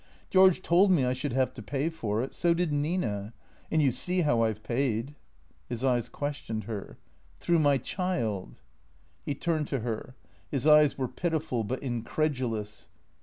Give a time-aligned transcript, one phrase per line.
[0.31, 2.33] "George told me I should have to pay for it.
[2.33, 3.33] So did Nina.
[3.69, 5.13] And you see how I 've paid."
[5.69, 6.97] His eyes questioned her."
[7.39, 8.59] Through my child."
[9.25, 10.15] THE CREATORS 413 He turned to her.
[10.49, 12.87] His eyes were pitiful but incredulous.